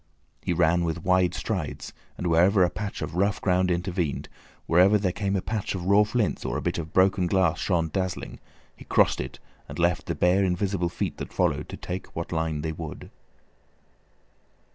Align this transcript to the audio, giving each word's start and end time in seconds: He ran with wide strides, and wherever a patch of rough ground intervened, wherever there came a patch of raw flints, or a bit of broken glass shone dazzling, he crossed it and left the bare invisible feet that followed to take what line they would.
He 0.41 0.51
ran 0.51 0.83
with 0.83 1.03
wide 1.03 1.35
strides, 1.35 1.93
and 2.17 2.25
wherever 2.25 2.63
a 2.63 2.71
patch 2.71 3.03
of 3.03 3.13
rough 3.13 3.39
ground 3.39 3.69
intervened, 3.69 4.29
wherever 4.65 4.97
there 4.97 5.11
came 5.11 5.35
a 5.35 5.43
patch 5.43 5.75
of 5.75 5.85
raw 5.85 6.01
flints, 6.03 6.43
or 6.43 6.57
a 6.57 6.61
bit 6.63 6.79
of 6.79 6.91
broken 6.91 7.27
glass 7.27 7.59
shone 7.59 7.89
dazzling, 7.89 8.39
he 8.75 8.83
crossed 8.85 9.21
it 9.21 9.37
and 9.69 9.77
left 9.77 10.07
the 10.07 10.15
bare 10.15 10.43
invisible 10.43 10.89
feet 10.89 11.17
that 11.17 11.31
followed 11.31 11.69
to 11.69 11.77
take 11.77 12.15
what 12.15 12.31
line 12.31 12.61
they 12.61 12.71
would. 12.71 13.11